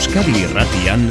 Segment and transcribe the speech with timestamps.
[0.00, 1.02] Euskadi Irratian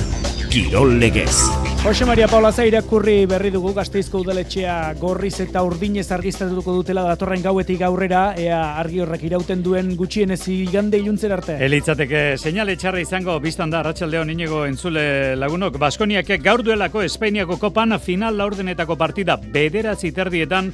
[0.50, 1.44] Kirol Legez.
[1.84, 7.44] Jose Maria Paula Zaira kurri berri dugu gazteizko udaletxea gorriz eta urdinez argiztatuko dutela datorren
[7.46, 11.60] gauetik aurrera, ea argi horrek irauten duen gutxienez igande iluntzen arte.
[11.68, 15.78] Elitzateke, seinale txarra izango biztan da Ratxaldeon inigo entzule lagunok.
[15.78, 20.74] Baskoniak gaur duelako Espainiako kopan final laurdenetako partida bederatzi terdietan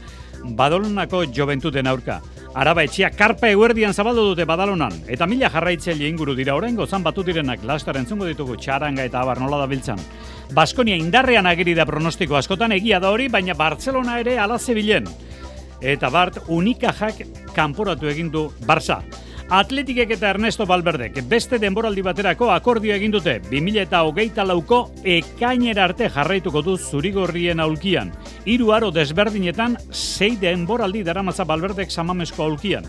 [0.56, 2.22] badolonako joventuten aurka.
[2.56, 7.24] Araba etxia karpa eguerdian zabaldu dute badalonan, eta mila jarraitzaile inguru dira orain gozan batu
[7.28, 10.00] direnak lastar entzungo ditugu txaranga eta abar nola da biltzan.
[10.56, 15.10] Baskonia indarrean agiri da pronostiko askotan egia da hori, baina Barcelona ere ala zebilen.
[15.82, 19.02] Eta Bart unikajak kanporatu egin du Barça.
[19.46, 25.84] Atletikek eta Ernesto Balberdek beste denboraldi baterako akordio egin dute 2000 eta hogeita lauko ekainera
[25.86, 28.10] arte jarraituko du zurigorrien aulkian.
[28.50, 32.88] Hiru aro desberdinetan sei denboraldi daramaza Balberdek samamesko aulkian.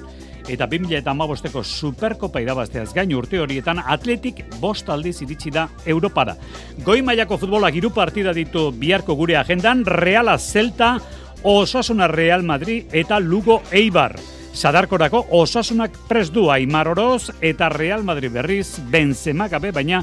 [0.48, 6.38] Eta 2000 eta amabosteko superkopa irabazteaz gain urte horietan atletik bost aldiz iritsi da Europara.
[6.86, 10.94] Goi mailako futbolak hiru partida ditu biharko gure agendan, Reala Celta,
[11.42, 14.16] Osasuna Real Madrid eta Lugo Eibar.
[14.56, 20.00] Sadarkorako osasunak pres du Aimar Oroz eta Real Madrid berriz Benzema gabe baina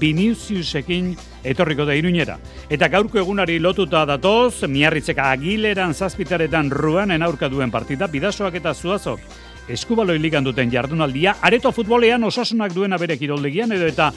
[0.00, 2.36] Viniciusekin etorriko da iruñera.
[2.68, 9.20] Eta gaurko egunari lotuta datoz, miarritzeka agileran zazpitaretan ruanen aurka duen partida, bidasoak eta zuazok
[9.68, 14.12] eskubaloi ligan duten jardunaldia, areto futbolean osasunak duena bere kiroldegian edo eta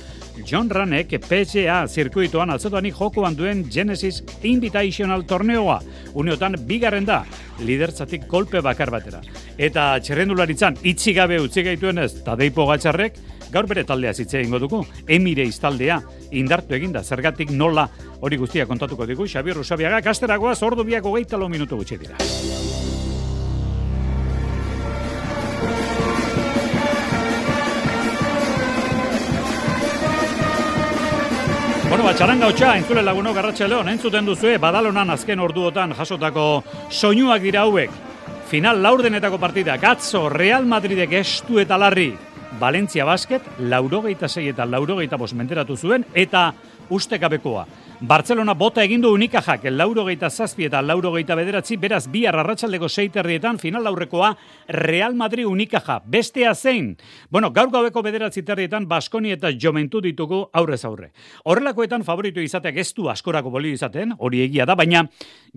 [0.45, 5.79] John Ranek PGA zirkuitoan altzatuanik jokoan duen Genesis Invitational torneoa.
[6.13, 7.23] Uneotan bigarren da,
[7.65, 9.21] lidertzatik kolpe bakar batera.
[9.57, 13.19] Eta txerrendularitzan itxi gabe utzi gaituen ez, Tadeipo Gatxarrek,
[13.51, 15.99] gaur bere taldea zitze egingo dugu, emire iztaldea,
[16.31, 17.89] indartu eginda, zergatik nola
[18.21, 22.88] hori guztia kontatuko dugu, Xabier Rusabiaga, kasteragoa, zordu biako gehieta minutu gutxi dira.
[32.19, 37.93] Txaranga hotxa, entzule laguno garratxe leon, entzuten duzue, badalonan azken orduotan jasotako soinuak dira hauek.
[38.49, 42.09] Final laurdenetako partida, Gatzo, Real Madridek estu eta larri,
[42.59, 46.49] Valencia Basket, laurogeita zei eta laurogeita bos menteratu zuen, eta
[46.91, 47.63] ustekabekoa.
[47.99, 52.87] Barcelona bota egin du unikajak, lauro geita zazpi eta lauro geita bederatzi, beraz bi arratxaldeko
[52.87, 54.29] seiterrietan final aurrekoa
[54.69, 55.97] Real Madrid unikaja.
[56.07, 56.93] Bestea zein?
[57.29, 61.11] Bueno, gaur gaueko bederatzi terrietan Baskoni eta Jomentu ditugu aurrez aurre.
[61.43, 65.03] Horrelakoetan favorito izateak ez du askorako boli izaten, hori egia da, baina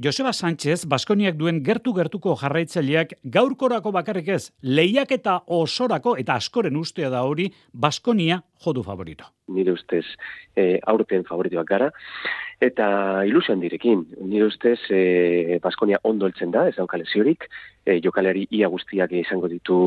[0.02, 7.08] Joseba Sánchez Baskoniak duen gertu-gertuko jarraitzaileak gaurkorako bakarrik ez, lehiak eta osorako eta askoren ustea
[7.08, 9.26] da hori Baskonia jodu favorito.
[9.48, 10.04] Nire ustez
[10.56, 11.90] e, aurten favoritoak gara,
[12.62, 12.86] eta
[13.26, 14.04] ilusioan direkin.
[14.22, 17.48] Nire ustez e, Baskonia ondo eltzen da, ez dauka lesiorik,
[17.84, 19.78] e, jokalari ia guztiak izango ditu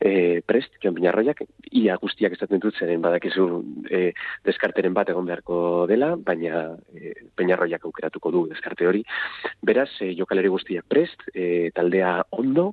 [0.00, 3.46] e, prest, joan binarroiak, ia guztiak ez dut zeren badakizu
[3.90, 4.12] e,
[4.44, 5.58] deskarteren bat egon beharko
[5.90, 6.64] dela, baina
[6.94, 9.04] e, binarroiak aukeratuko du deskarte hori.
[9.62, 12.72] Beraz, e, jokalari guztiak prest, e, taldea ondo,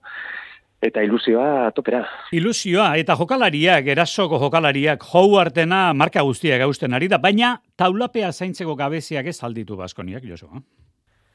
[0.84, 2.02] Eta ilusioa topera.
[2.36, 5.04] Ilusioa eta jokalariak, erasoko jokalariak,
[5.40, 10.48] artena marka guztiak gausten ari da, baina taulapea zaintzeko gabeziak ez alditu Baskoniak, Josu.
[10.58, 10.62] Eh?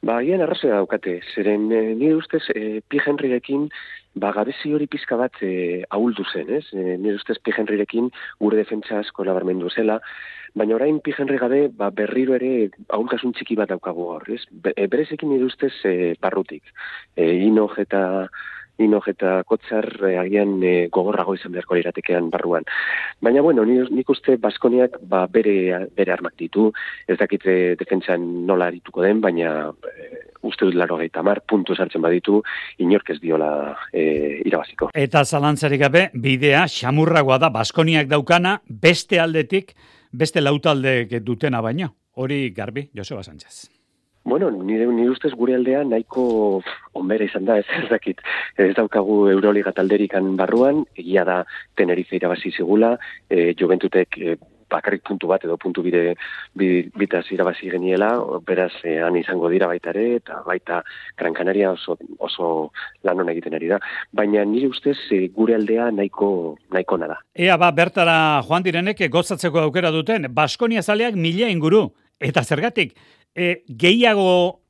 [0.05, 3.65] Ba, hien arrazoa daukate, zeren e, nire ustez, e, Pi Henryrekin,
[4.15, 6.67] ba, gabezi hori pizka bat e, ahuldu zen, ez?
[6.71, 8.07] E, nire ustez, Pi Henryrekin
[8.39, 9.97] gure defentsa asko labarmendu zela,
[10.55, 14.45] baina orain Pi Henry gabe, ba, berriro ere ahultasun txiki bat daukagu hor, ez?
[14.51, 16.63] Be, e, berezekin nire ustez, e, parrutik.
[17.17, 18.03] E, Inoj eta
[18.79, 22.65] inoj eta kotzar eh, agian eh, gogorrago izan beharko iratekean barruan.
[23.21, 26.69] Baina bueno, nik uste Baskoniak ba, bere, bere armak ditu,
[27.07, 29.71] ez dakite eh, defentsan nola arituko den, baina
[30.47, 32.39] uste dut laro gaita mar, puntu sartzen baditu,
[32.79, 33.49] inork ez diola
[33.91, 34.87] irabaziko.
[34.95, 39.75] Eta zalantzarik gabe, bidea, xamurragoa da, Baskoniak daukana, beste aldetik,
[40.15, 41.91] beste lautalde dutena baino.
[42.19, 43.78] Hori garbi, Joseba Sánchez.
[44.29, 46.61] Bueno, nire, nire ustez gure aldea nahiko
[46.93, 48.21] onbera izan da, ez, ez dakit.
[48.61, 51.41] Ez daukagu Euroliga talderikan barruan, egia da
[51.75, 52.93] Tenerife irabazi zigula,
[53.25, 54.35] e, Juventutek e,
[54.69, 56.13] bakarrik puntu bat edo puntu bide
[56.53, 58.11] bitaz irabazi geniela,
[58.45, 60.83] beraz e, han izango dira baita ere, eta baita
[61.17, 62.49] Gran Canaria oso, oso
[63.01, 63.79] lan egiten ari da.
[64.13, 66.29] Baina nire ustez e, gure aldea nahiko,
[66.69, 67.17] nahiko nada.
[67.33, 71.87] Ea ba, bertara joan direnek gozatzeko aukera duten, Baskonia zaleak mila inguru,
[72.19, 72.93] eta zergatik,
[73.39, 74.61] e, gehiago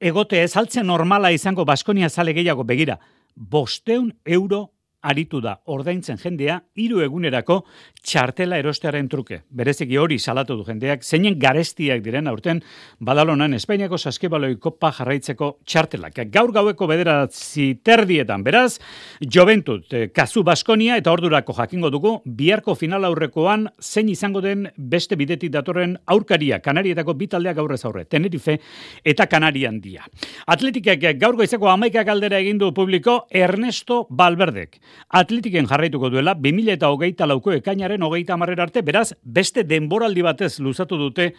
[0.00, 2.98] egote ez normala izango Baskonia zale gehiago begira.
[3.36, 4.73] Bosteun euro
[5.04, 7.60] aritu da ordaintzen jendea hiru egunerako
[8.04, 9.42] txartela erostearen truke.
[9.50, 12.62] Bereziki hori salatu du jendeak, zeinen garestiak diren aurten
[13.04, 16.20] badalonan Espainiako saskibaloi kopa jarraitzeko txartelak.
[16.32, 18.78] Gaur gaueko bederatzi terdietan, beraz,
[19.20, 25.16] joventut, eh, kazu Baskonia eta ordurako jakingo dugu, biharko final aurrekoan zein izango den beste
[25.16, 28.58] bidetik datorren aurkaria, Kanarietako bitaldeak aurrez aurre, Tenerife
[29.04, 30.04] eta Kanarian dia.
[30.46, 34.78] Atletikek gaur goizeko amaika galdera egindu publiko Ernesto Balberdek.
[35.14, 40.58] Atletiken jarraituko duela 2000 eta hogeita lauko ekainaren hogeita amarrer arte, beraz, beste denboraldi batez
[40.60, 41.30] luzatu dute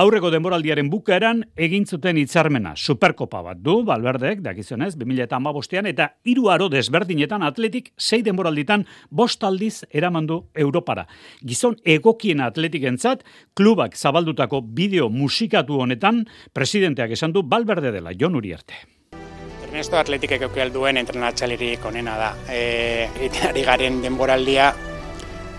[0.00, 2.74] aurreko denboraldiaren bukaeran egin zuten hitzarmena.
[2.76, 8.86] Superkopa bat du, Balberdek, dakizionez, 2000 eta amabostean, eta hiru aro desberdinetan atletik sei denboralditan
[9.10, 11.06] bost aldiz eramandu Europara.
[11.44, 13.24] Gizon egokien atletik entzat,
[13.54, 18.93] klubak zabaldutako bideo musikatu honetan, presidenteak esan du Balberde dela, Jon Uriarte.
[19.74, 22.28] Ernesto Atletikek eukel duen entrenatxalirik onena da.
[22.46, 22.58] E,
[23.08, 24.68] egiten ari garen denboraldia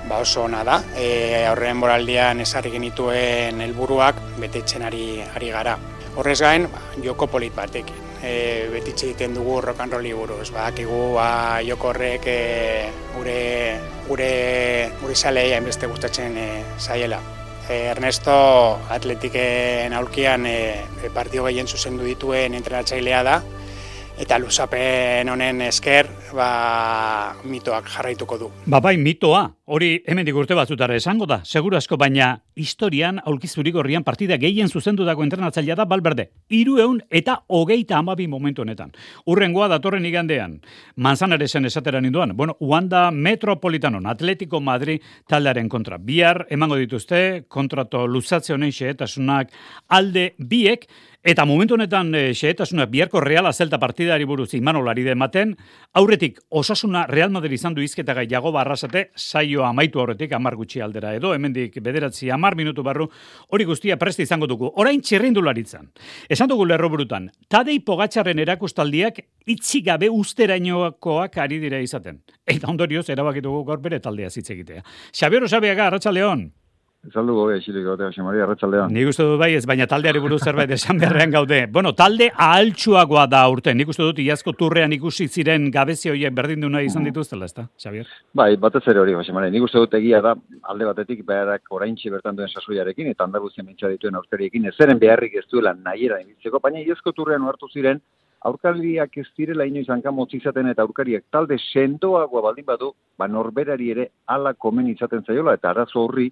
[0.07, 0.77] ba oso ona da.
[0.95, 5.73] E, aurre denboraldian esarri genituen helburuak betetzen ari, ari gara.
[6.15, 7.97] Horrez gain, ba, joko polit batekin.
[8.23, 8.31] E,
[8.71, 10.47] betitxe egiten dugu rock and rolli buruz.
[10.56, 12.39] Ba, ba, joko horrek e,
[13.18, 13.41] gure,
[14.07, 14.31] gure,
[15.01, 16.47] gure salei hainbeste gustatzen e,
[16.79, 17.19] zaiela.
[17.68, 23.38] E, Ernesto Atletiken aulkian e, partio gehien zuzendu dituen entrenatzailea da,
[24.19, 28.50] eta luzapen honen esker ba, mitoak jarraituko du.
[28.65, 34.04] Ba bai, mitoa, hori hemen digurte batzutara esango da, seguru asko, baina historian aulkizurik horrian
[34.04, 36.30] partida gehien zuzendu dago entrenatzailea da balberde.
[36.50, 38.94] Iru eun eta hogeita amabi momentu honetan.
[39.25, 40.60] Urrengoa datorren igandean,
[40.96, 45.98] manzanaresen esateran induan, bueno, Uanda Metropolitanon, Atletico Madrid taldearen kontra.
[45.98, 49.52] Bihar emango dituzte, kontrato luzatze honen xeetasunak
[49.90, 50.88] alde biek,
[51.25, 55.56] Eta momentu honetan e, xehetasuna biharko Reala Zelta partidari buruz imanolari ematen,
[55.98, 60.84] aurretik osasuna Real Madrid izan du izketa gai jago barrasate, saio amaitu horretik amar gutxi
[60.86, 63.07] aldera edo, hemendik bederatzi amar minutu barru,
[63.50, 64.69] hori guztia presti izango dugu.
[64.75, 65.89] Orain txirrindularitzan.
[66.30, 72.21] Esan dugu lerro burutan, tadei pogatxarren erakustaldiak itxi gabe usterainoakoak ari dira izaten.
[72.45, 74.86] Eta ondorioz, erabakitugu gaur bere taldea zitzegitea.
[75.15, 76.51] Xabiero Xabiaga, Arratxa León.
[77.13, 78.94] Zaldu gobe, xilik gote, Jose Maria, arratzaldean.
[78.94, 81.60] Nik uste dut bai ez, baina taldeari buruz zerbait esan beharrean gaude.
[81.72, 83.74] Bueno, talde ahaltsuagoa da urte.
[83.78, 87.12] Nik uste dut iazko turrean ikusi ziren gabezi horiek berdin duna izan mm.
[87.12, 88.10] dituztela, ezta, Xavier?
[88.34, 89.54] Bai, batez ere hori, Jose Maria.
[89.54, 90.34] Nik uste dut egia da,
[90.74, 95.46] alde batetik beharak oraintxe bertan duen sasoiarekin, eta andaluzien mintza dituen aurteriekin, ezeren beharrik ez
[95.52, 98.02] duela nahiera emitzeko, baina iazko turrean hartu ziren,
[98.46, 104.10] aurkariak ez direla inoiz hankamotz izaten eta aurkariak talde sendoagoa baldin badu, ba norberari ere
[104.28, 106.30] ala komen izaten zaiola, eta arazo horri,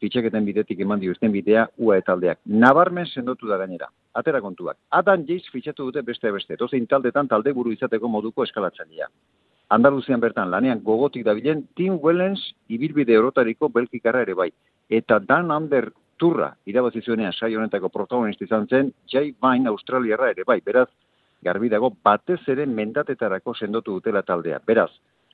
[0.00, 2.38] fitxeketen bidetik eman diuzten bidea ua etaldeak.
[2.46, 3.88] Nabarmen sendotu da gainera.
[4.14, 4.76] Atera kontuak.
[4.90, 6.56] Adan jeiz fitxatu dute beste beste.
[6.56, 9.08] Dozein taldetan talde buru izateko moduko eskalatzailea.
[9.76, 14.50] Andaluzian bertan lanean gogotik dabilen Tim Wellens ibilbide orotariko belkikarra ere bai.
[14.90, 20.44] Eta Dan Ander Turra irabazi zuenean sai honetako protagonista izan zen Jay Vine Australiarra ere
[20.48, 20.60] bai.
[20.64, 20.88] Beraz,
[21.42, 24.60] garbi dago batez ere mendatetarako sendotu dutela taldea.
[24.66, 24.90] Beraz,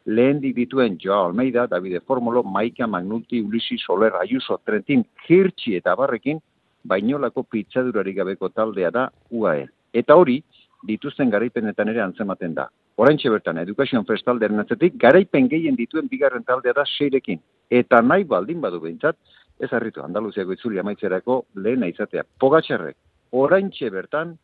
[0.06, 6.40] lehen dituen Joa Almeida, Davide Formulo, Maika Magnuti, Ulisi Soler, Ayuso, Trentin, Hirtxi eta Barrekin,
[6.84, 9.66] bainolako pitzadurari gabeko taldea da UAE.
[9.94, 10.42] Eta hori,
[10.86, 12.68] dituzten garaipenetan ere antzematen da.
[12.96, 17.40] Orain bertan, Education Festalderen atzetik, garaipen gehien dituen bigarren taldea da seirekin.
[17.70, 19.16] Eta nahi baldin badu behintzat,
[19.60, 22.24] ez harritu, Andaluziako itzuli amaitzerako lehena izatea.
[22.40, 22.96] Pogatxarrek,
[23.32, 24.36] orain bertan,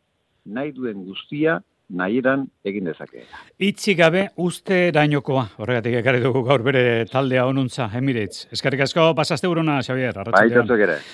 [0.45, 3.23] nahi duen guztia, nahieran egin dezake.
[3.59, 8.45] Itzi gabe uste dainokoa, horregatik ekarri dugu gaur bere taldea onuntza, Emirates.
[8.53, 10.13] Eskarrik asko, pasazte urona, Xavier.
[10.29, 10.47] Bai,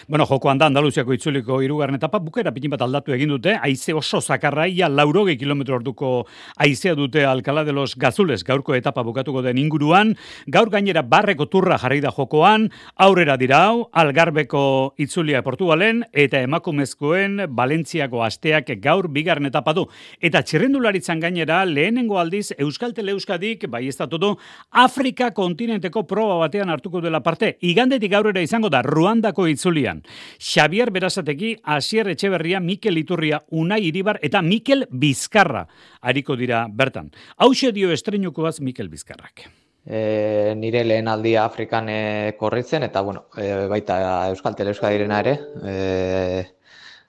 [0.08, 4.22] bueno, joko handa Andaluziako itzuliko irugarren etapa, bukera pitin bat aldatu egin dute, aize oso
[4.22, 6.12] zakarraia, laurogei kilometro orduko
[6.58, 10.16] aizea dute Alcala de los Gazules, gaurko etapa bukatuko den inguruan,
[10.48, 17.46] gaur gainera barreko turra jarri da jokoan, aurrera dira hau, algarbeko itzulia Portugalen, eta emakumezkoen
[17.56, 19.88] Valentziako asteak gaur bigarren etapa du.
[20.20, 24.38] Eta txirri txirrindularitzan gainera lehenengo aldiz Euskal Teleuskadik bai ez du
[24.72, 27.58] Afrika kontinenteko proba batean hartuko dela parte.
[27.62, 30.02] Igandetik aurrera izango da Ruandako itzulian.
[30.40, 35.68] Xavier Berazateki, Asier Etxeberria, Mikel Iturria, Unai Iribar eta Mikel Bizkarra
[36.02, 37.12] hariko dira bertan.
[37.38, 39.46] Hau dio estreinukoaz Mikel Bizkarrak.
[39.86, 46.46] E, nire lehen aldia Afrikan e, korritzen, eta bueno, e, baita Euskal Teleuskadirena ere, e,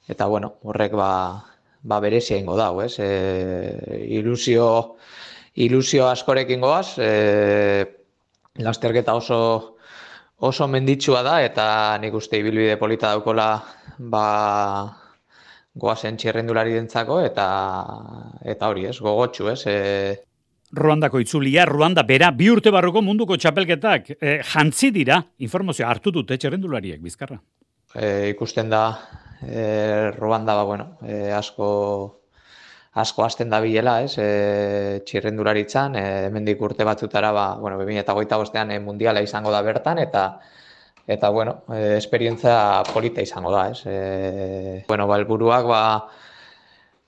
[0.09, 1.56] eta bueno, horrek ba,
[1.87, 2.97] ba berezia ingo dau, ez?
[2.99, 4.67] E, ilusio,
[5.55, 7.87] ilusio askorekin goaz, e,
[8.59, 9.39] lasterketa oso,
[10.43, 11.67] oso menditsua da, eta
[12.03, 13.51] nik uste ibilbide polita daukola,
[13.99, 14.27] ba,
[15.77, 17.47] goazen txirrendulari dentzako, eta,
[18.45, 18.99] eta hori, ez?
[18.99, 19.61] Gogotxu, ez?
[19.71, 19.77] E,
[20.77, 26.35] Ruandako itzulia, Ruanda bera, bi urte barruko munduko txapelketak, e, jantzi dira, informazioa hartu dute
[26.35, 27.39] txerrendulariek, bizkarra.
[27.95, 28.83] E, ikusten da,
[29.43, 32.21] e, Ruanda, ba, bueno, e, asko,
[32.93, 38.71] asko hasten da bilela, ez, e, txirrendularitzan, e, hemendik urte batzutara, ba, bueno, 2008 bostean
[38.71, 40.29] e, mundiala izango da bertan, eta
[41.07, 43.83] eta, bueno, e, esperientza polita izango da, ez.
[43.87, 45.83] E, bueno, ba, elburuak, ba,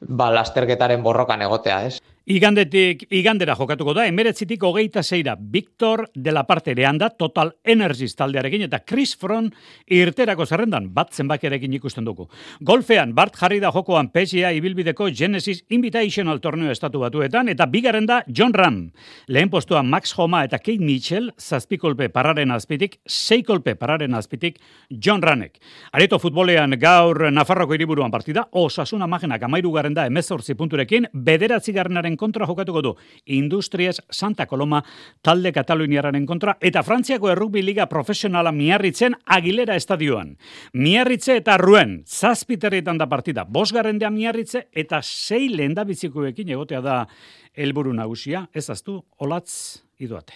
[0.00, 1.97] ba, lasterketaren borrokan egotea, ez.
[2.28, 8.66] Igandetik, igandera jokatuko da, emeretzitik hogeita zeira, Victor de la parte da, Total Energies taldearekin,
[8.66, 9.50] eta Chris Fron
[9.86, 12.28] irterako zerrendan, bat zenbakiarekin ikusten dugu.
[12.60, 18.22] Golfean, Bart jarri da jokoan PGA ibilbideko Genesis Invitational torneo estatu batuetan, eta bigarren da
[18.28, 18.92] John Ram.
[19.28, 25.56] Lehen postuan Max Homa eta Kate Mitchell, zazpikolpe pararen azpitik, seikolpe pararen azpitik, John Ranek.
[25.92, 32.17] Areto futbolean gaur Nafarroko hiriburuan partida, osasuna magenak amairu garen da emezortzi punturekin, bederatzi garnaren
[32.18, 32.94] kontra jokatuko du
[33.24, 34.82] Industries Santa Coloma
[35.22, 40.34] talde Kataluniararen kontra eta Frantziako errugbi liga profesionala miarritzen Aguilera estadioan.
[40.74, 47.06] Miarritze eta Ruen, zazpiterrietan da partida, bosgarren dea miarritze eta sei lehen da egotea da
[47.54, 50.34] helburu nagusia, ez aztu, olatz iduate.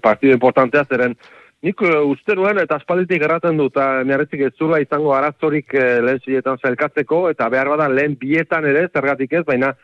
[0.00, 1.16] Partido importantea zeren
[1.60, 3.76] Nik uh, uste nuen eta aspalditik erraten dut,
[4.08, 8.86] miarritzik ez zula izango arazorik uh, lehen zietan zelkatzeko, eta behar bada lehen bietan ere,
[8.88, 9.74] zergatik ez, baina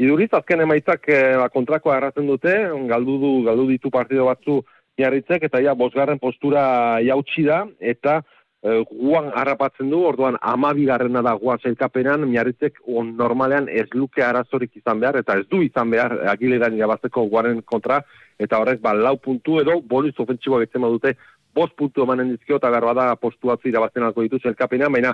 [0.00, 1.16] Iduriz, azken emaitzak e,
[1.52, 2.54] kontrakoa erraten dute,
[2.88, 4.62] galdu, du, galdu ditu partido batzu
[4.96, 6.62] miarritzek, eta ja, bosgarren postura
[7.04, 7.58] jautsi da,
[7.92, 14.24] eta e, guan harrapatzen du, orduan amabigarrena da guan zelkapenan, miarritzek on, normalean ez luke
[14.24, 18.00] arazorik izan behar, eta ez du izan behar agileran irabazteko guaren kontra,
[18.40, 21.12] eta horrek ba, lau puntu edo bonus ofentsiboa betzen dute,
[21.52, 25.12] bost puntu emanen dizkio, eta garba da postu batzu irabazten alko ditu zelkapenan, baina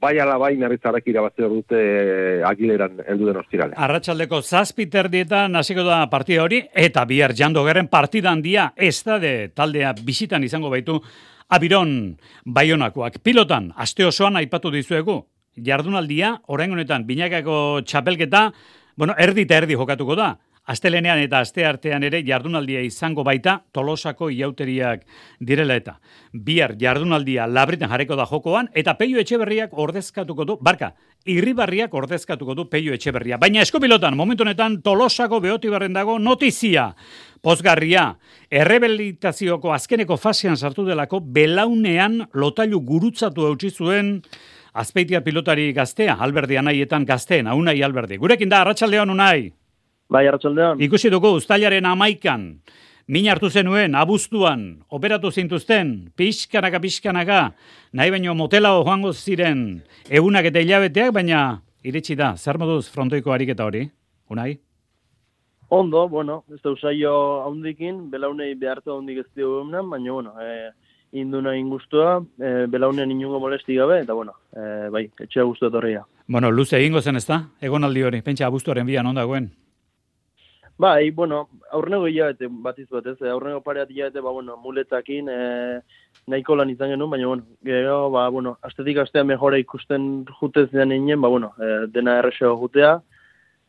[0.00, 3.76] bai ala bai narritzarek irabazte dute eh, agileran heldu den ostirale.
[3.76, 9.18] Arratxaldeko zazpiter dietan hasiko da partida hori, eta bihar jando geren partidan dia, ez da
[9.18, 11.00] de taldea bisitan izango baitu,
[11.48, 13.20] abiron baionakoak.
[13.22, 15.20] Pilotan, aste osoan aipatu dizuegu,
[15.56, 18.48] jardunaldia, orain honetan, binakako txapelketa,
[18.96, 20.34] bueno, erdi eta erdi jokatuko da.
[20.64, 25.02] Astelenean eta aste artean ere jardunaldia izango baita tolosako iauteriak
[25.36, 25.98] direla eta.
[26.32, 30.94] Bihar jardunaldia labriten jarreko da jokoan eta peio etxeberriak ordezkatuko du, barka,
[31.28, 33.36] irribarriak ordezkatuko du peio etxeberria.
[33.36, 36.86] Baina eskopilotan, momentu honetan tolosako behoti barren dago notizia.
[37.44, 38.06] Pozgarria,
[38.48, 44.14] errebelitazioko azkeneko fasean sartu delako belaunean lotailu gurutzatu eutxi zuen
[44.72, 48.16] azpeitia pilotari gaztea, alberdi anaietan gazteen, haunai alberdi.
[48.16, 49.52] Gurekin da, arratsaldean unai.
[50.14, 50.78] Bai, hartzaldean.
[50.84, 52.44] Ikusi dugu, ustailaren amaikan,
[53.10, 57.38] min hartu zenuen, abuztuan, operatu zintuzten, pixkanaka, pixkanaka,
[57.92, 61.40] nahi baino motela joango ziren, egunak eta hilabeteak, baina
[61.82, 63.88] iritsi da, zer moduz frontoiko ariketa hori,
[64.30, 64.52] unai?
[65.74, 67.16] Ondo, bueno, ez da usaio
[67.48, 70.70] haundikin, belaunei behartu haundik ez dugu baina, bueno, e,
[71.18, 76.06] induna ingustua, e, belaunean inungo molesti gabe, eta, bueno, e, bai, etxea guztu etorria.
[76.28, 79.50] Bueno, luze egingo zen ez da, egon aldi hori, pentsa abuztuaren bian ondagoen.
[80.76, 85.36] Bai, bueno, aurrego hilabete batiz bat ez, aurrego pareat hilabete, ba, bueno, muletakin e,
[86.26, 90.92] nahiko lan izan genuen, baina, bueno, gero, ba, bueno, astetik astea mejora ikusten jutez den
[90.92, 92.96] inen, ba, bueno, e, dena errexeo jutea,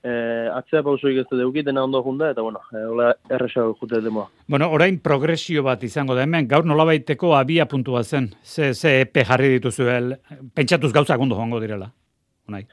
[0.02, 0.16] e,
[0.50, 4.32] atzea pausoik ez dugu, dena ondo junda, eta, bueno, e, hola errexeo jute demoa.
[4.48, 9.28] Bueno, orain progresio bat izango da hemen, gaur nolabaiteko abia puntua zen, ze, ze epe
[9.30, 10.18] jarri dituzu, el,
[10.58, 11.92] pentsatuz gauzak ondo joango direla,
[12.50, 12.66] unai.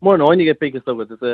[0.00, 1.32] Bueno, hain epeik ez dauket, ez, e,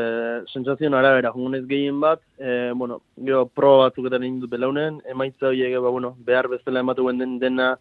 [0.51, 5.77] sensazioan arabera, jongunez gehien bat, e, bueno, gero proba batzuketan egin dut belaunen, emaitza horiek,
[5.85, 7.77] ba, bueno, behar bezala ematu den dena,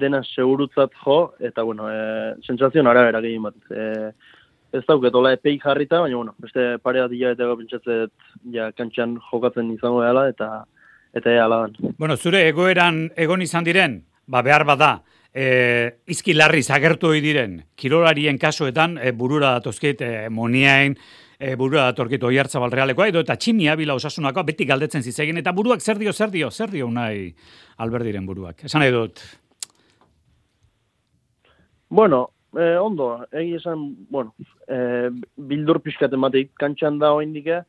[0.00, 3.58] dena segurutzat jo, eta, bueno, e, sensazioan arabera gehien bat.
[3.68, 4.12] E,
[4.72, 8.12] ez dauket, hola epeik jarrita, baina, bueno, beste pare bat eta pentsatzet,
[8.54, 10.64] ja, kantxan jokatzen izango dela, eta,
[11.12, 11.46] eta ea.
[11.98, 15.02] Bueno, zure egoeran egon izan diren, ba, behar bada,
[15.34, 15.46] e,
[16.06, 20.96] izki larri zagertu diren, kirolarien kasuetan e, burura datozkit e, moniain,
[21.38, 25.80] e, burura datorkit oi hartza edo eta tximia bila osasunako beti galdetzen zizegin, eta buruak
[25.80, 27.34] zer dio, zer dio, zer dio nahi
[27.78, 28.64] alberdiren buruak.
[28.64, 29.20] Esan nahi dut?
[31.88, 34.34] Bueno, eh, ondo, egi esan, bueno,
[34.68, 37.62] eh, bildur pixkaten bateik kantxan da hoa indike,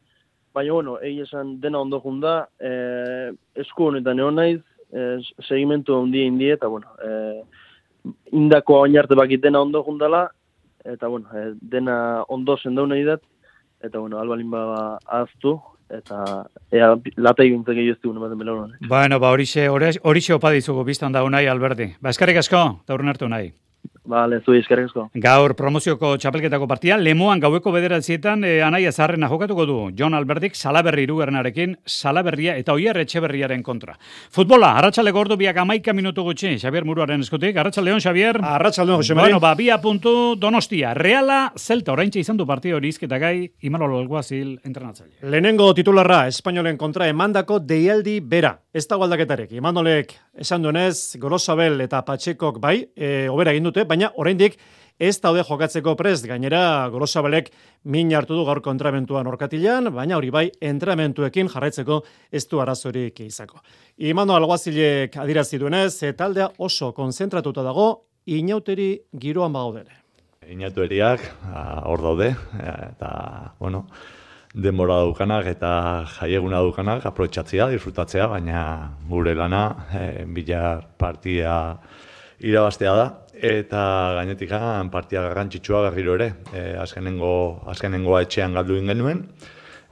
[0.54, 4.62] baina, bueno, egi esan dena ondo junda, eh, esku honetan egon naiz,
[4.94, 7.42] eh, segimentu handia indi eta bueno, eh,
[8.32, 10.28] indako oinarte bakitena ondo jundala
[10.86, 13.22] eta bueno, eh, dena ondo sendau nahi dat
[13.84, 15.60] eta bueno, albalin ba aztu
[15.90, 20.84] eta ea lata egintzen gehiago ez dugun ematen bela Bueno, ba horixe, horixe opa dizugu
[20.84, 21.94] biztan da unai alberdi.
[22.02, 23.52] Ba eskarrik asko, da hartu nahi.
[24.06, 25.06] Bale, zu eskerrik asko.
[25.24, 31.06] Gaur promozioko txapelketako partia, lemoan gaueko bederatzietan e, anaia zaharrena jokatuko du Jon Alberdik salaberri
[31.08, 33.96] irugarrenarekin salaberria eta oier etxeberriaren kontra.
[34.34, 37.56] Futbola, arratsalde gordu biak amaika minutu gutxi, Xavier Muruaren eskutik.
[37.56, 38.42] Arratxaldeon, Xavier.
[38.44, 39.32] Arratxaldeon, Jose Mari.
[39.32, 40.94] Bueno, ba, bia puntu Donostia.
[40.94, 45.16] Reala, Zelta, oraintxe izan du partio hori izketa gai, Imanol Alguazil entrenatzaile.
[45.24, 48.58] Lehenengo titularra Espainolen kontra emandako deialdi bera.
[48.74, 49.52] Ez dago aldaketarek.
[49.54, 54.58] Imanolek esan duenez, Golosabel eta Patxekok bai, e, obera egin dute, baina oraindik
[55.00, 56.26] ez daude jokatzeko prest.
[56.30, 57.50] Gainera, Golosabelek
[57.90, 63.62] min hartu du gaur kontramentuan orkatilan, baina hori bai, entramentuekin jarraitzeko ez du arazorik izako.
[63.98, 67.90] Imano Alguazilek adirazi duenez, e, taldea oso konzentratuta dago,
[68.26, 70.00] inauteri giroan bagaudere.
[70.54, 71.24] Inatu eriak,
[71.88, 73.12] hor daude, eta,
[73.60, 73.86] bueno,
[74.54, 75.74] denbora daukanak eta
[76.20, 78.64] jaieguna daukanak aprotxatzea, disfrutatzea, baina
[79.10, 81.58] gure lana, e, bila partia
[82.44, 83.08] irabaztea da,
[83.44, 83.84] eta
[84.16, 87.34] gainetik gan partia garrantzitsua berriro ere, e, azkenengo,
[87.68, 89.26] azkenengoa etxean galdu genuen,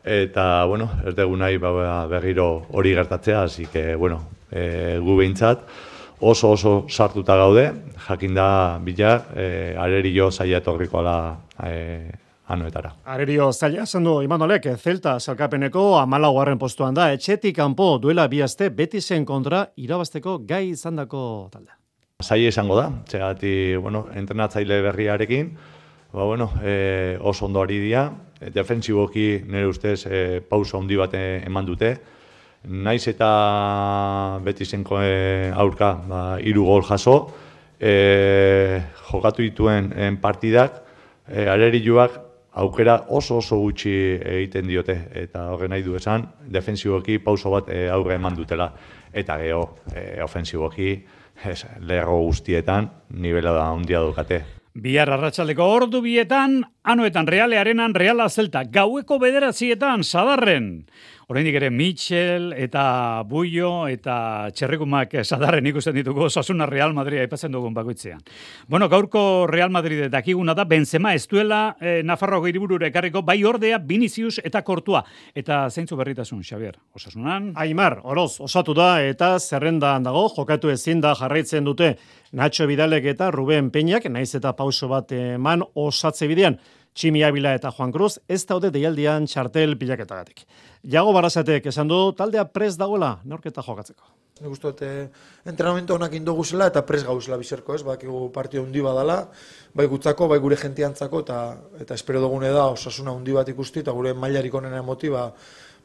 [0.04, 5.68] eta, bueno, ez dugu nahi ba, berriro hori gertatzea, hasi que, bueno, e, gu behintzat,
[6.22, 7.72] oso oso sartuta gaude,
[8.08, 11.18] jakin da bilar, e, arerio zaila etorrikoala
[11.68, 11.76] e,
[12.48, 12.94] anoetara.
[13.06, 19.02] Arerio zaila esan du Imanolek, Zelta salkapeneko amalagoaren postuan da, etxetik kanpo duela bihazte beti
[19.02, 21.81] zen kontra irabazteko gai izandako talda.
[22.22, 25.52] Zaila izango da, txegati, bueno, entrenatzaile berriarekin,
[26.14, 28.10] ba, bueno, e, oso ondo ari dia,
[28.54, 31.96] defensiboki nire ustez e, pausa handi bat eman dute,
[32.66, 37.16] naiz eta beti zenko e, aurka ba, iru gol jaso,
[37.80, 40.82] e, jokatu dituen en partidak,
[41.28, 42.20] e, alerioak
[42.62, 47.88] aukera oso oso gutxi egiten diote, eta horre nahi du esan, defensiboki pauso bat e,
[47.90, 48.72] aurre eman dutela,
[49.14, 49.64] eta geho,
[49.96, 50.92] e, ofensiboki,
[51.46, 54.44] ez, lerro guztietan, nivela da handia dukate.
[54.72, 60.86] Bihar arratsaldeko ordu bietan, anoetan realearenan reala zelta, gaueko bederazietan, sadarren.
[61.32, 67.72] Oraindik ere Mitchell eta Buio eta Txerrikumak sadarren ikusten ditugu Osasuna Real Madrid aipatzen dugun
[67.72, 68.20] bakoitzean.
[68.68, 73.80] Bueno, gaurko Real Madrid dakiguna da Benzema ez duela eh, Nafarro hiriburura ekarriko bai ordea
[73.80, 76.76] Vinicius eta Kortua eta zeintzu berritasun Xavier.
[77.00, 81.94] Osasunan Aimar Oroz osatu da eta zerrendan dago jokatu ezin da jarraitzen dute
[82.34, 86.60] Nacho Vidalek eta Ruben Peñak naiz eta pauso bat eman osatze bidean.
[86.94, 90.44] Tximi Abila eta Juan Cruz ez daude deialdian txartel pilaketagatik.
[90.84, 94.04] Jago Barazatek esan du taldea pres dagoela norketa jokatzeko.
[94.42, 94.82] Nik uste dut
[95.48, 99.20] entrenamentu honak indogu zela eta pres gauzela bizerko ez, bakigu partio hundi badala,
[99.78, 101.38] bai gutzako, bai gure jentiantzako eta
[101.80, 105.30] eta espero dugune da osasuna hundi bat ikusti eta gure mailarik onena motiva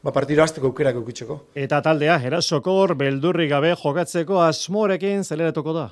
[0.03, 1.39] ba partira hasteko aukerak eukitzeko.
[1.55, 5.87] Eta taldea erasokor beldurri gabe jokatzeko asmorekin zeleratuko da.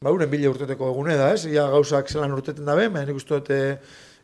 [0.00, 1.44] Ba, uren bile urteteko egune da, ez?
[1.46, 3.50] Ia gauzak zelan urteten dabe, baina nik uste dut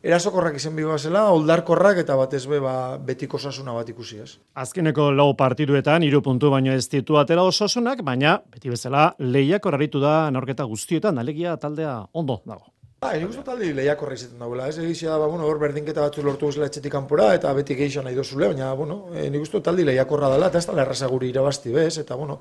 [0.07, 4.31] erasokorrak izan biba zela, oldarkorrak eta batez be ba, betiko sasuna bat ikusi ez.
[4.55, 10.03] Azkeneko lau partiduetan, iru puntu baino ez ditu atera osasunak, baina beti bezala lehiak horaritu
[10.03, 12.71] da norketa guztietan, alegia taldea ondo dago.
[12.97, 16.23] Ba, nik uste talde lehiak horra izaten dagoela, ez egizia ba, bueno, hor berdinketa batzu
[16.25, 19.85] lortu guzela etxetik kanpora, eta beti gehiago nahi dozule, baina, bueno, e, nik uste talde
[19.85, 22.39] lehiak horra dela, eta ez da erraza guri irabazti bez, eta, bueno,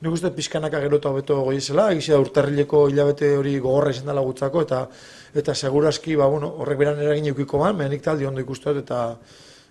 [0.00, 4.62] nik uste pizkanaka gero eta beto goizela, egizia urtarrileko hilabete hori gogorra izan dela gutzako,
[4.66, 4.86] eta
[5.36, 9.02] eta segurazki ba, bueno, horrek beran eragin eukiko man, mehanik taldi ondo ikustot eta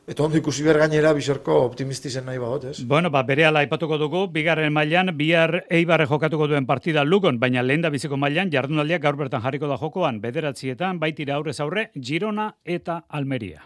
[0.05, 2.83] Eta ondo ikusi behar gainera bizorko optimistizen nahi bagot, ez?
[2.85, 7.65] Bueno, ba, bere ala ipatuko dugu, bigarren mailan bihar eibarre jokatuko duen partida lugon, baina
[7.65, 12.51] lehen da biziko mailan jardunaldiak gaur bertan jarriko da jokoan, bederatzietan, baitira aurrez aurre, Girona
[12.63, 13.65] eta Almeria.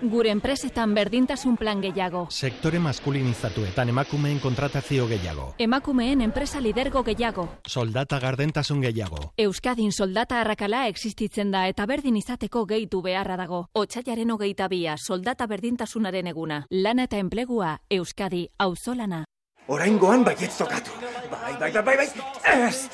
[0.00, 2.28] Gure enpresetan berdintasun plan gehiago.
[2.30, 5.54] Sektore maskulinizatuetan emakumeen kontratazio gehiago.
[5.58, 7.48] Emakumeen enpresa lidergo gehiago.
[7.66, 9.32] Soldata gardentasun gehiago.
[9.36, 13.66] Euskadin soldata arrakala existitzen da eta berdin izateko gehitu beharra dago.
[13.74, 16.64] Otsaiaren hogeita bia, soldata berdintasunaren eguna.
[16.70, 19.24] Lana eta enplegua, Euskadi, auzolana.
[19.66, 20.94] Oraingoan baiet zokatu.
[21.30, 22.08] Bai, bai, bai, bai, bai,
[22.68, 22.88] ez!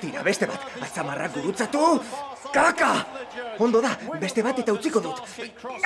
[0.00, 2.00] Tira beste bat, atzamarrak gurutzatu!
[2.52, 2.92] Kaka!
[3.58, 5.22] Ondo da, beste bat eta utziko dut.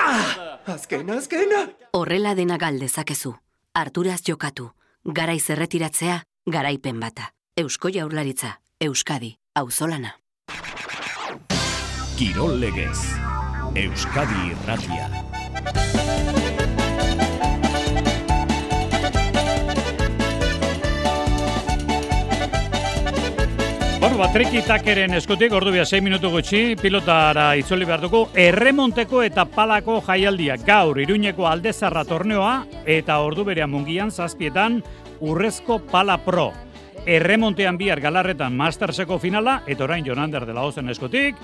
[0.00, 0.58] Ah!
[0.74, 1.64] Azkena, azkena!
[1.92, 3.34] Horrela dena galdezakezu.
[3.74, 4.70] Arturaz jokatu.
[5.04, 7.32] Garaiz erretiratzea, garaipen bata.
[7.56, 10.16] Eusko jaurlaritza, Euskadi, auzolana.
[12.16, 12.98] Kirol legez.
[13.74, 15.21] Euskadi Irratia.
[24.02, 29.44] Bueno, batriki takeren eskutik, ordu bia 6 minutu gutxi, pilotara itzoli behar dugu, erremonteko eta
[29.46, 34.80] palako jaialdia gaur iruñeko aldezarra torneoa eta ordu berean mungian zazpietan
[35.22, 36.48] urrezko pala pro.
[37.06, 41.38] Erremontean bihar galarretan masterseko finala, eta orain Jonander de la Ozen eskutik,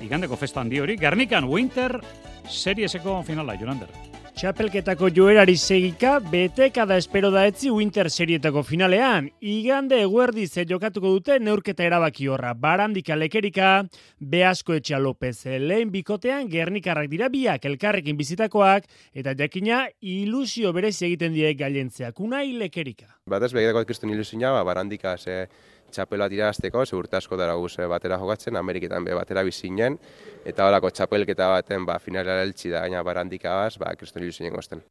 [0.00, 2.00] igandeko festa handi hori, Garnikan Winter
[2.48, 4.07] serieseko finala, Jonander.
[4.38, 9.26] Txapelketako joerari segika, beteka da espero da etzi Winter serietako finalean.
[9.42, 12.52] Igande eguerdi ze jokatuko dute neurketa erabaki horra.
[12.54, 13.72] Barandika lekerika,
[14.20, 15.40] Beasko etxea Lopez.
[15.58, 22.22] Lehen bikotean gernikarrak dira biak elkarrekin bizitakoak, eta jakina ilusio berez egiten die gailentzeak.
[22.22, 23.10] Unai lekerika.
[23.26, 25.48] Batez begirako kriston ilusioa, ba, barandika ze
[25.92, 29.98] txapel bat irazteko, ze urte asko dara guz batera jokatzen, Ameriketan be batera bizinen,
[30.44, 34.82] eta horako txapelketa baten ba, finalera eltsi da gaina barandika baz, ba, kriston ilusioen gozten.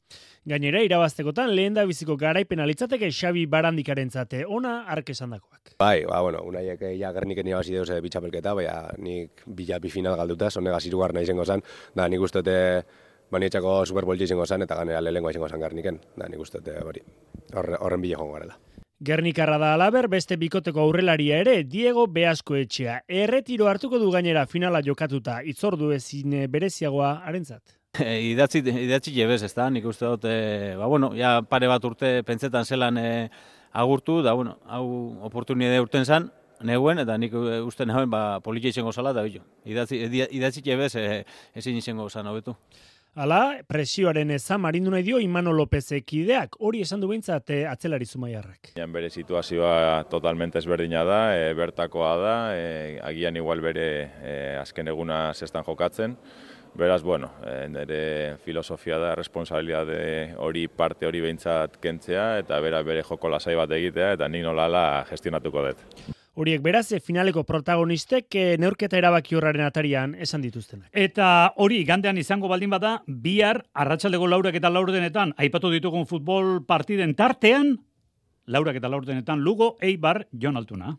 [0.48, 5.74] Gainera, irabaztekotan lehen da biziko garaipena litzateke Xabi barandikaren zate, ona ark esandakoak.
[5.80, 10.18] Bai, ba, bueno, unaiek ja gerniken irabazi deuz bi txapelketa, baina nik bila bi final
[10.18, 11.64] galduta, zonegaz irugarna izango zen,
[11.96, 12.58] da nik ustote
[13.32, 16.80] ba, nietxako Super Bowl izango zen, eta ganera lehenkoa izango zen garniken, da nik ustote
[16.84, 17.04] hori,
[17.54, 18.60] horre, horren bila joan garela.
[19.00, 22.96] Gernikarra da alaber beste bikoteko aurrelaria ere Diego Beasko etxea.
[23.08, 27.78] Erretiro hartuko du gainera finala jokatuta, itzordu ezin bereziagoa arentzat.
[28.32, 32.24] idatzi, idatzi jebez, ez da, nik uste dut, e, ba, bueno, ja pare bat urte
[32.26, 33.08] pentsetan zelan e,
[33.72, 34.88] agurtu, da, bueno, hau
[35.30, 36.32] oportunide urten zan,
[36.66, 39.46] neguen, eta nik uste nahoen, ba, politia izango zala, da, billo.
[39.70, 42.58] Idatzi, idatzi jebez, e, ezin izango zan hobetu.
[43.16, 48.74] Hala, presioaren eza marindu nahi dio Imano López ekideak, hori esan du behintzat atzelari zumaiarrak.
[48.94, 53.88] Bere situazioa totalmente ezberdina da, e, bertakoa da, e, agian igual bere
[54.22, 56.16] e, azken eguna zestan jokatzen,
[56.78, 57.32] Beraz, bueno,
[57.74, 63.74] nire filosofia da, responsabilitate hori parte hori behintzat kentzea, eta bera bere joko lasai bat
[63.74, 66.17] egitea, eta ni nolala gestionatuko dut.
[66.38, 70.92] Horiek beraz, finaleko protagonistek neurketa erabaki horraren atarian esan dituztenak.
[70.94, 77.16] Eta hori, gandean izango baldin bada, bihar, arratsaldeko laurak eta laurdenetan, aipatu ditugun futbol partiden
[77.18, 77.74] tartean,
[78.46, 80.94] laurak eta laurdenetan, Lugo, Eibar, Jon Altuna.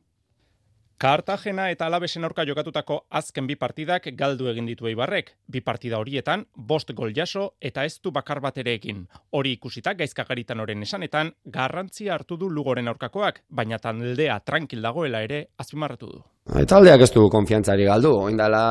[0.99, 5.29] Kartagena eta Alabesen aurka jokatutako azken bi partidak galdu egin ditu Eibarrek.
[5.47, 9.05] Bi partida horietan, bost gol jaso eta ez du bakar bat ere egin.
[9.31, 15.45] Hori ikusita gaizkagaritan oren esanetan, garrantzia hartu du lugoren aurkakoak, baina taldea tranquil dagoela ere
[15.57, 16.25] azpimarratu du.
[16.67, 18.65] Taldeak ez du konfiantzari galdu, oindala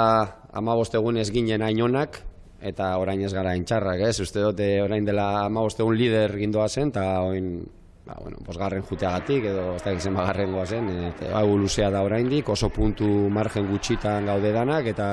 [0.51, 2.19] amabost egun ez ginen ainonak,
[2.59, 4.19] eta orain ez gara intxarrak, ez?
[4.19, 7.53] Uste dute orain dela amabost egun lider gindoa zen, eta orain
[8.07, 12.49] ba, bueno, bosgarren juteagatik edo ez da zen bagarren goazen, eta hau luzea da oraindik,
[12.49, 15.07] oso puntu margen gutxitan gaude danak, eta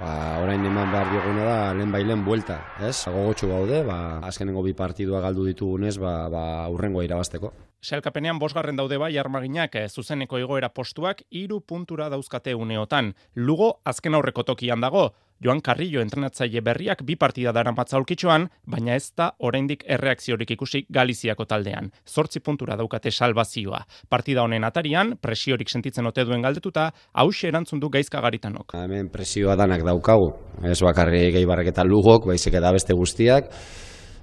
[0.00, 2.96] ba, orain eman behar dioguna da lehen bailen buelta, ez?
[3.06, 6.44] Gogotxu gaude, ba, azkenengo bi partidua galdu ditugunez, ba, ba,
[6.74, 7.52] urrengo irabazteko.
[7.84, 13.12] Selkapenean bosgarren daude bai armaginak zuzeneko igoera postuak hiru puntura dauzkate uneotan.
[13.36, 15.10] Lugo azken aurreko tokian dago.
[15.44, 21.44] Joan Carrillo entrenatzaile berriak bi partida dara matzaulkitxoan, baina ez da oraindik erreakziorik ikusi Galiziako
[21.44, 21.90] taldean.
[22.08, 23.82] Zortzi puntura daukate salvazioa.
[24.08, 28.72] Partida honen atarian, presiorik sentitzen ote duen galdetuta, hause erantzun du gaizkagaritanok.
[28.80, 30.32] Hemen presioa danak daukagu.
[30.64, 33.52] Ez bakarri gehibarrek eta lugok, baizik eta beste guztiak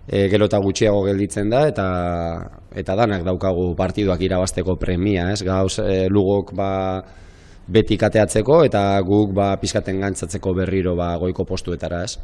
[0.07, 1.87] e, gero eta gutxiago gelditzen da eta
[2.81, 5.43] eta danak daukagu partiduak irabasteko premia, ez?
[5.45, 6.71] Gauz e, lugok ba
[7.71, 12.19] beti kateatzeko eta guk ba pizkaten gantzatzeko berriro ba goiko postuetara, ez?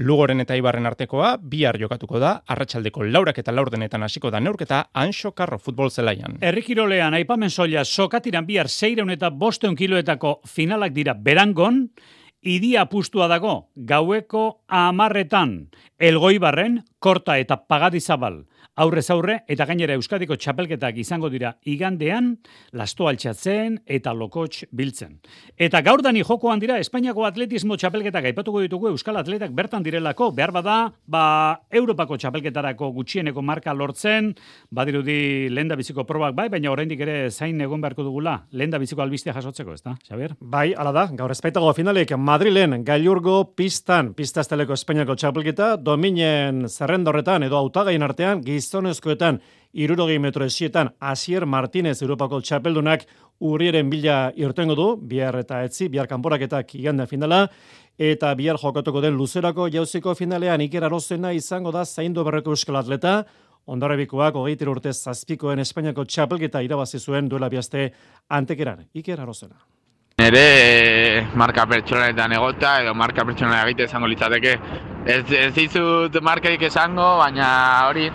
[0.00, 5.34] Lugoren eta Ibarren artekoa bihar jokatuko da, arratsaldeko laurak eta laurdenetan hasiko da neurketa Anxo
[5.36, 6.38] Karro futbol zelaian.
[6.40, 11.90] Errikirolean aipamen soila sokatiran bihar 600 eta 500 kiloetako finalak dira berangon,
[12.40, 15.68] idia apustua dago gaueko amarretan
[16.00, 18.44] elgoibarren, korta eta pagadizabal
[18.76, 22.36] aurrez aurre eta gainera Euskadiko txapelketak izango dira igandean,
[22.72, 25.18] lasto altxatzen eta lokotx biltzen.
[25.56, 30.54] Eta gaur dani jokoan dira Espainiako atletismo txapelketak aipatuko ditugu Euskal Atletak bertan direlako, behar
[30.56, 31.24] bada, ba,
[31.70, 34.32] Europako txapelketarako gutxieneko marka lortzen,
[34.70, 39.36] badirudi lenda biziko probak bai, baina oraindik ere zain egon beharko dugula, lenda biziko albistia
[39.36, 40.36] jasotzeko, ezta, Xavier?
[40.40, 47.56] Bai, ala da, gaur espaitago finalik, Madrilen, gailurgo pistan, pistazteleko Espainiako txapelketa, dominen zerrendorretan edo
[47.56, 49.38] autagain artean, gizonezkoetan
[49.72, 53.06] irurogei metro esietan Asier Martinez Europako txapeldunak
[53.40, 57.46] urrieren bila irtengo du, bihar eta etzi, bihar kanporaketak igande finala,
[57.98, 63.22] eta bihar jokatuko den luzerako jauziko finalean Iker Arozena izango da zaindu berreko euskal atleta,
[63.62, 67.92] Ondarribikoak hogeiter urte zazpikoen Espainiako txapelketa irabazi zuen duela bihazte
[68.28, 68.88] antekeran.
[68.98, 69.54] Iker Arozena.
[70.18, 74.58] Ere e, marka pertsonaletan egota edo marka pertsonalea egite izango litzateke.
[75.02, 77.48] Ez, ez dizut markaik esango, baina
[77.88, 78.06] hori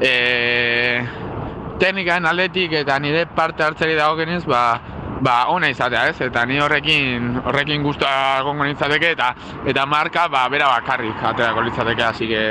[0.00, 0.12] e,
[1.82, 4.62] teknikaen aldetik eta nire parte hartzeri dagokenez, ba,
[5.20, 6.20] ba ona izatea, ez?
[6.24, 9.32] Eta ni horrekin horrekin gustoa egongo litzateke eta
[9.68, 12.46] eta marka ba bera bakarrik aterako litzateke, hasi que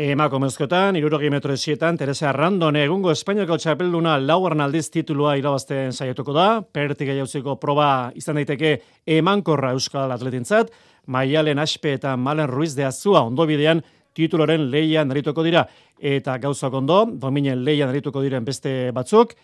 [0.00, 6.62] Emakumezkoetan, irurogi metro esietan, Teresa Randon egungo Espainiako txapelduna laugarren aldiz titulua irabazten saiatuko da,
[6.62, 8.78] pertik jauziko proba izan daiteke
[9.18, 10.70] emankorra Euskal Atletintzat,
[11.10, 13.82] Maialen Aspe eta Malen Ruiz de Azua ondobidean
[14.14, 15.64] tituloren leian narituko dira,
[15.98, 19.34] eta gauzak ondo, dominen leian narituko diren beste batzuk,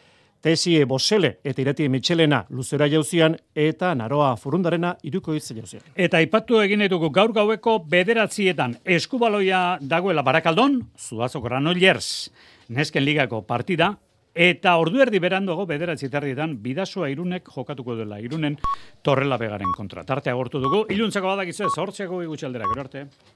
[0.46, 5.82] Tesi Bosele eta Irati Michelena luzera jauzian eta Naroa Furundarena iruko izan jauzian.
[5.96, 12.30] Eta ipatu egin ditugu gaur gaueko bederatzietan eskubaloia dagoela barakaldon, zuazo granollers,
[12.68, 13.96] nesken ligako partida,
[14.36, 18.58] eta ordu erdi berandogo bederatzi terrietan bidasua irunek jokatuko dela irunen
[19.02, 20.04] torrela begaren kontra.
[20.04, 23.06] Tarte agortu dugu, iluntzako badakizue, zortziako gutxaldera, gero arte.